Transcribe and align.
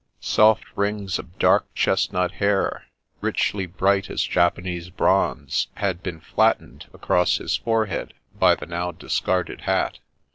Soft 0.19 0.65
rings 0.75 1.19
of 1.19 1.37
dark, 1.37 1.71
chestnut 1.75 2.31
hair, 2.31 2.87
richly 3.19 3.67
bright 3.67 4.09
as 4.09 4.23
Japanese 4.23 4.89
bronze, 4.89 5.67
had 5.75 6.01
been 6.01 6.19
flattened 6.19 6.87
across 6.91 7.37
his 7.37 7.55
forehead 7.55 8.15
by 8.33 8.55
the 8.55 8.65
now 8.65 8.91
discarded 8.91 9.61
hat. 9.61 9.99